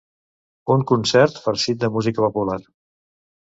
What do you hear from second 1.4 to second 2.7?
farcit de música popular.